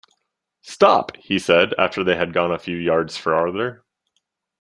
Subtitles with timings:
[0.63, 3.85] ‘Stop!’ he said, after they had gone a few yards farther.